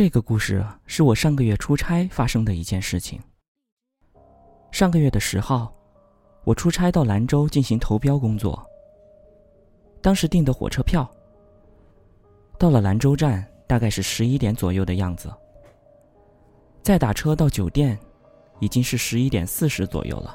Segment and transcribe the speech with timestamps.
[0.00, 3.20] 这个故事是我上个月出差发生的一件事情。
[4.72, 5.70] 上个月的十号，
[6.42, 8.66] 我出差到兰州进行投标工作。
[10.00, 11.06] 当时订的火车票，
[12.56, 15.30] 到了兰州站大概是十一点左右的样子。
[16.82, 17.98] 再打车到酒店，
[18.58, 20.34] 已经是十一点四十左右了。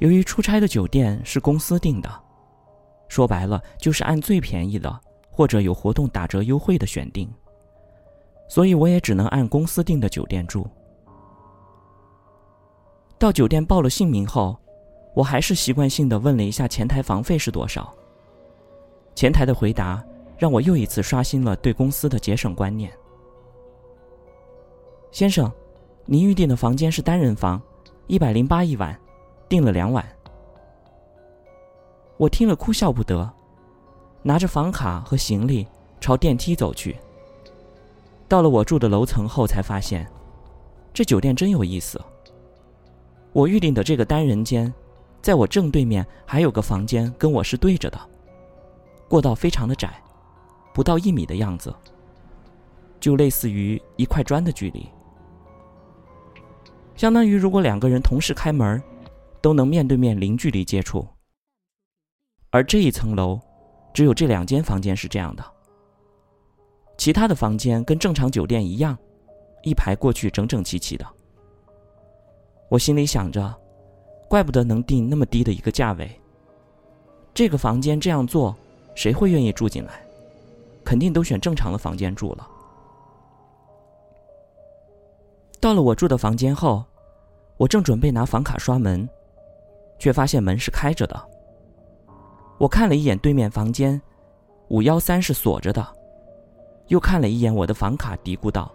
[0.00, 2.10] 由于出差的酒店是公司订的，
[3.08, 5.00] 说白了就是按最便宜的
[5.30, 7.26] 或者有活动打折优惠的选定。
[8.52, 10.68] 所以我也只能按公司订的酒店住。
[13.18, 14.54] 到酒店报了姓名后，
[15.14, 17.90] 我还是习惯性的问了一下前台房费是多少。
[19.14, 20.04] 前台的回答
[20.36, 22.92] 让我又一次刷新了对公司的节省观念。
[25.10, 25.50] 先生，
[26.04, 27.58] 您预订的房间是单人房，
[28.06, 28.94] 一百零八一晚，
[29.48, 30.06] 订了两晚。
[32.18, 33.32] 我听了哭笑不得，
[34.22, 35.66] 拿着房卡和行李
[36.02, 36.94] 朝电梯走去。
[38.32, 40.10] 到了我住的楼层后，才发现，
[40.90, 42.00] 这酒店真有意思。
[43.30, 44.72] 我预定的这个单人间，
[45.20, 48.00] 在我正对面还有个房间跟我是对着的，
[49.06, 50.02] 过道非常的窄，
[50.72, 51.74] 不到一米的样子，
[52.98, 54.88] 就类似于一块砖的距离，
[56.96, 58.82] 相当于如果两个人同时开门，
[59.42, 61.06] 都能面对面零距离接触。
[62.48, 63.38] 而这一层楼，
[63.92, 65.44] 只有这两间房间是这样的。
[67.02, 68.96] 其他的房间跟正常酒店一样，
[69.64, 71.04] 一排过去整整齐齐的。
[72.68, 73.52] 我心里想着，
[74.28, 76.08] 怪不得能定那么低的一个价位。
[77.34, 78.54] 这个房间这样做，
[78.94, 80.00] 谁会愿意住进来？
[80.84, 82.48] 肯定都选正常的房间住了。
[85.58, 86.84] 到了我住的房间后，
[87.56, 89.08] 我正准备拿房卡刷门，
[89.98, 91.20] 却发现门是开着的。
[92.58, 94.00] 我看了一眼对面房间，
[94.68, 95.84] 五幺三是锁着的。
[96.92, 98.70] 又看了一眼我的房卡，嘀咕道：“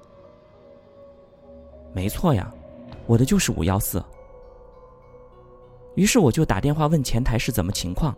[1.94, 2.52] 没错呀，
[3.06, 4.04] 我的就是五幺四。”
[5.94, 8.18] 于是我就打电话问前台是怎么情况。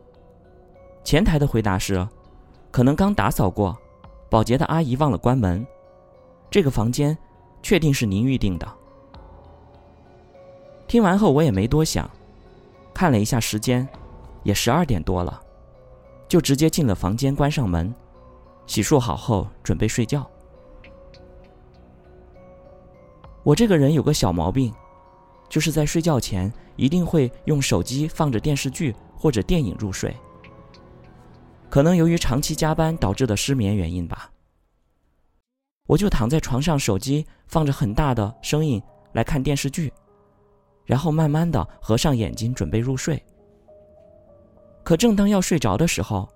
[1.03, 2.07] 前台的回答是
[2.71, 3.77] ：“可能刚打扫过，
[4.29, 5.67] 保洁的阿姨忘了关门。
[6.49, 7.17] 这个房间
[7.61, 8.65] 确定是您预定的。”
[10.87, 12.09] 听完后我也没多想，
[12.93, 13.85] 看了一下时间，
[14.43, 15.41] 也十二点多了，
[16.29, 17.93] 就直接进了房间，关上门。
[18.69, 20.29] 洗漱好后，准备睡觉。
[23.41, 24.71] 我这个人有个小毛病，
[25.49, 30.15] 就是在睡觉前一定会用手机放着电视剧或者电影入睡。
[31.67, 34.29] 可能由于长期加班导致的失眠原因吧。
[35.87, 38.79] 我就躺在床上，手机放着很大的声音
[39.13, 39.91] 来看电视剧，
[40.85, 43.19] 然后慢慢的合上眼睛准备入睡。
[44.83, 46.29] 可正当要睡着的时候，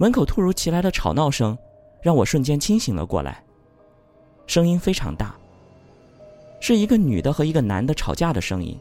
[0.00, 1.56] 门口突如其来的吵闹声，
[2.00, 3.44] 让我瞬间清醒了过来。
[4.46, 5.36] 声音非常大，
[6.58, 8.80] 是一个女的和一个男的吵架的声音，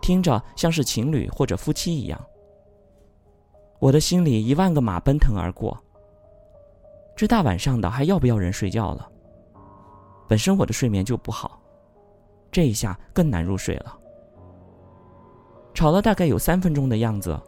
[0.00, 2.18] 听着像是情侣或者夫妻一样。
[3.78, 5.78] 我的心里一万个马奔腾而过。
[7.14, 9.06] 这大晚上的还要不要人睡觉了？
[10.26, 11.60] 本身我的睡眠就不好，
[12.50, 13.98] 这一下更难入睡了。
[15.74, 17.38] 吵了大概有三分钟的样子。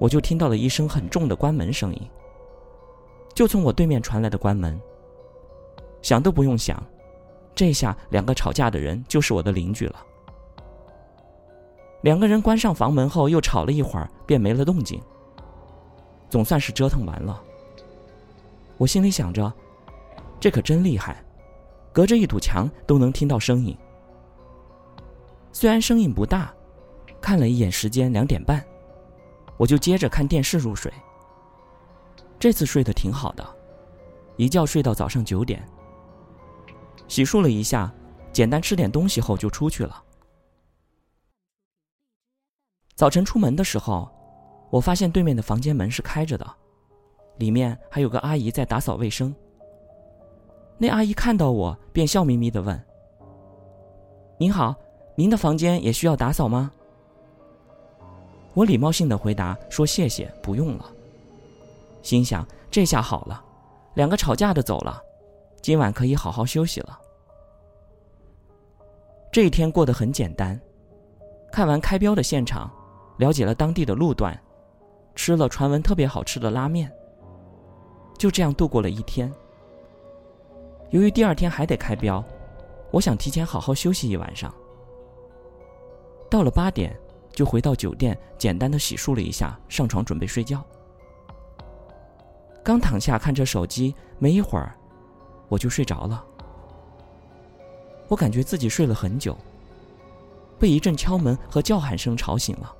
[0.00, 2.00] 我就听到了一声很重的关门声音，
[3.34, 4.80] 就从我对面传来的关门。
[6.00, 6.82] 想都不用想，
[7.54, 9.96] 这下两个吵架的人就是我的邻居了。
[12.00, 14.98] 两个人关上房门后又吵了一会儿，便没了动静。
[16.30, 17.42] 总算是折腾完了。
[18.78, 19.52] 我心里想着，
[20.40, 21.22] 这可真厉害，
[21.92, 23.76] 隔着一堵墙都能听到声音。
[25.52, 26.54] 虽然声音不大，
[27.20, 28.64] 看了一眼时间，两点半。
[29.60, 30.90] 我就接着看电视入睡。
[32.38, 33.46] 这次睡得挺好的，
[34.38, 35.62] 一觉睡到早上九点。
[37.08, 37.92] 洗漱了一下，
[38.32, 40.02] 简单吃点东西后就出去了。
[42.94, 44.10] 早晨出门的时候，
[44.70, 46.54] 我发现对面的房间门是开着的，
[47.36, 49.34] 里面还有个阿姨在打扫卫生。
[50.78, 52.82] 那阿姨看到我，便笑眯眯的问
[54.40, 54.74] ：“您好，
[55.16, 56.72] 您的房间也需要打扫吗？”
[58.54, 60.90] 我礼貌性的回答说：“谢谢，不用了。”
[62.02, 63.44] 心想这下好了，
[63.94, 65.00] 两个吵架的走了，
[65.62, 66.98] 今晚可以好好休息了。
[69.30, 70.60] 这一天过得很简单，
[71.52, 72.70] 看完开标的现场，
[73.18, 74.36] 了解了当地的路段，
[75.14, 76.90] 吃了传闻特别好吃的拉面。
[78.18, 79.32] 就这样度过了一天。
[80.90, 82.24] 由于第二天还得开标，
[82.90, 84.52] 我想提前好好休息一晚上。
[86.28, 86.98] 到了八点。
[87.32, 90.64] 就回到酒店，简单的洗漱了一下，上床准备睡觉。
[92.62, 94.76] 刚躺下看着手机，没一会儿，
[95.48, 96.24] 我就睡着了。
[98.08, 99.36] 我感觉自己睡了很久，
[100.58, 102.74] 被一阵敲门和叫喊声吵醒了。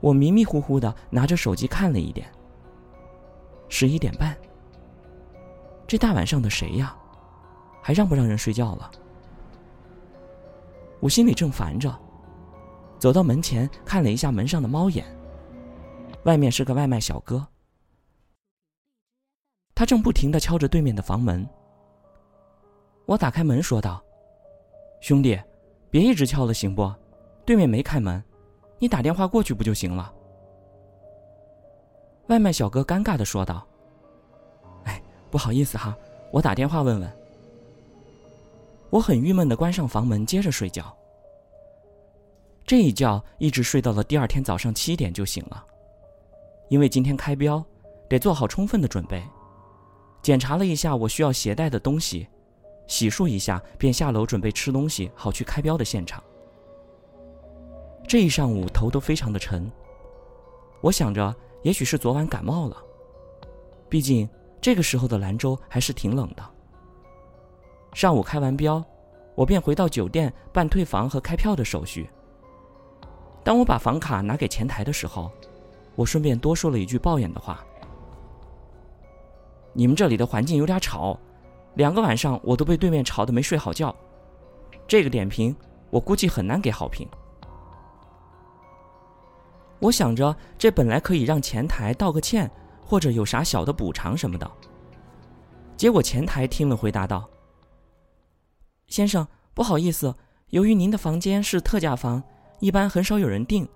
[0.00, 2.26] 我迷迷糊糊的拿着手机看了一点，
[3.68, 4.36] 十一点半。
[5.86, 6.96] 这大晚上的谁呀？
[7.80, 8.90] 还让不让人睡觉了？
[11.00, 11.94] 我心里正烦着，
[13.04, 15.04] 走到门前看了一下门上的猫眼。
[16.22, 17.46] 外面是个外卖小哥，
[19.74, 21.46] 他正不停的敲着对面的房门。
[23.04, 24.02] 我打开门说道
[25.04, 25.38] ：“兄弟，
[25.90, 26.90] 别一直敲了，行不？
[27.44, 28.24] 对面没开门，
[28.78, 30.10] 你打电话过去不就行了？”
[32.28, 33.66] 外卖小哥尴尬的说道
[34.84, 35.94] ：“哎，不好意思哈，
[36.32, 37.16] 我打电话问问。”
[38.88, 40.96] 我很郁闷的关上房门，接着睡觉。
[42.66, 45.64] 这一觉一直睡到了第二天早上七点就醒了。
[46.68, 47.62] 因为今天开标，
[48.08, 49.22] 得做好充分的准备。
[50.22, 52.26] 检查了一下我需要携带的东西，
[52.86, 56.22] 洗漱一下，便下楼准备吃东西，好去开标的现场。
[58.08, 59.70] 这一上午头都非常的沉。
[60.80, 62.76] 我想着，也许是昨晚感冒了。
[63.90, 64.26] 毕竟
[64.60, 66.42] 这个时候的兰州还是挺冷的。
[67.92, 68.82] 上午开完标，
[69.34, 72.08] 我便回到酒店办退房和开票的手续。
[73.44, 75.30] 当我把房卡拿给前台的时候，
[75.94, 77.62] 我顺便多说了一句抱怨的话
[79.74, 81.18] ：“你们这里的环境有点吵，
[81.74, 83.94] 两个晚上我都被对面吵得没睡好觉。
[84.88, 85.54] 这个点评
[85.90, 87.06] 我估计很难给好评。”
[89.78, 92.50] 我想着，这本来可以让前台道个歉，
[92.82, 94.50] 或者有啥小的补偿什么的。
[95.76, 97.28] 结果前台听了回答道
[98.88, 100.14] ：“先生，不好意思，
[100.48, 102.22] 由于您的房间是特价房，
[102.64, 103.68] 一般很少有人订。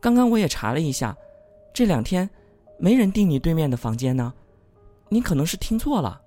[0.00, 1.16] 刚刚我也查了一下。”
[1.74, 2.30] 这两天，
[2.78, 4.32] 没人订你对面的房间呢，
[5.08, 6.22] 你可能是听错了。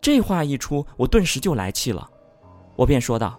[0.00, 2.08] 这话一出，我顿时就来气了，
[2.76, 3.36] 我便说道：“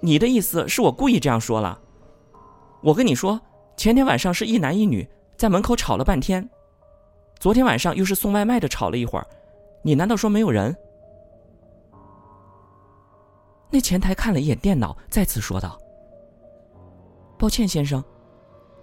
[0.00, 1.80] 你的意思是我故意这样说了？
[2.82, 3.40] 我跟你说，
[3.78, 5.08] 前天晚上是一男一女
[5.38, 6.46] 在门口吵了半天，
[7.40, 9.26] 昨天晚上又是送外卖的吵了一会儿，
[9.80, 10.76] 你难道说没有人？”
[13.72, 15.80] 那前台看了一眼电脑，再次说道
[17.38, 18.04] ：“抱歉，先生。”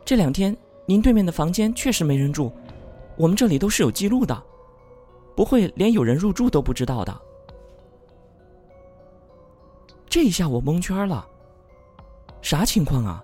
[0.03, 0.55] 这两天，
[0.87, 2.51] 您对面的房间确实没人住，
[3.15, 4.43] 我们这里都是有记录的，
[5.35, 7.21] 不会连有人入住都不知道的。
[10.09, 11.23] 这一下我蒙圈了，
[12.41, 13.23] 啥情况啊？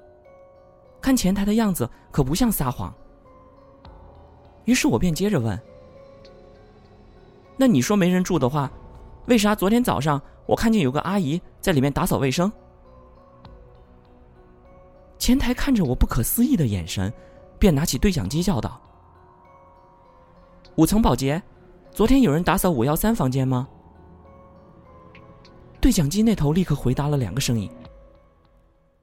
[1.01, 2.93] 看前台的样子可不像撒谎。
[4.65, 5.59] 于是我便接着问
[7.57, 8.71] ：“那你说没人住的话，
[9.25, 12.51] 为啥昨天早上我看见有个阿姨在里面打扫卫生？”
[15.17, 17.11] 前台看着我不可思议的眼神，
[17.57, 18.79] 便拿起对讲机叫道
[20.75, 21.41] ：“五层保洁，
[21.91, 23.67] 昨天有人打扫五幺三房间吗？”
[25.81, 27.71] 对讲机那头立刻回答了两个声音：“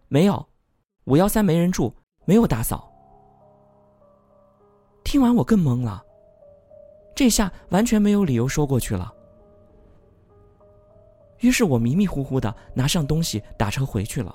[0.09, 0.47] 没有，
[1.05, 1.93] 五幺三没人住，
[2.25, 2.89] 没有打扫。”
[5.03, 6.05] 听完我更懵了，
[7.15, 9.13] 这下完全没有理由说过去了。
[11.43, 14.35] 于是我迷迷糊糊的拿上东西打车回去了。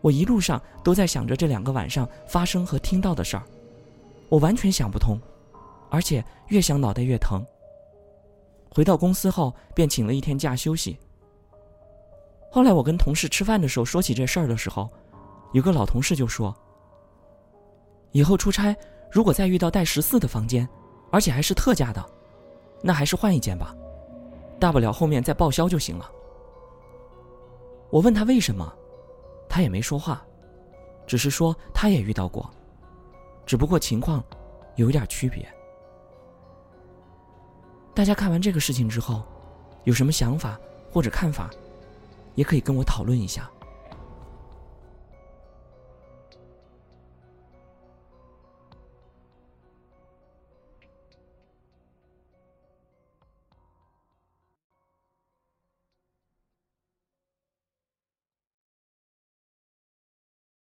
[0.00, 3.42] 我一路上都在想着这两个晚上发生和听到的事儿，
[4.28, 5.18] 我完全想不通，
[5.88, 7.42] 而且越想脑袋越疼。
[8.68, 10.98] 回到公司后，便请了一天假休息。
[12.50, 14.90] 后来我跟同事吃饭的时候说起这事儿的时候，
[15.52, 16.54] 有个老同事就说
[18.12, 18.76] ：“以后出差
[19.10, 20.68] 如果再遇到带十四的房间，
[21.10, 22.04] 而且还是特价的，
[22.82, 23.74] 那还是换一间吧，
[24.58, 26.10] 大不了后面再报销就行了。”
[27.90, 28.72] 我问他为什么。
[29.46, 30.26] 他也没说话，
[31.06, 32.50] 只是说他也遇到过，
[33.46, 34.24] 只不过情况
[34.74, 35.46] 有点区别。
[37.94, 39.22] 大家看完这个事情之后，
[39.84, 40.58] 有什么想法
[40.90, 41.50] 或者看法，
[42.34, 43.48] 也可以跟我讨论一下。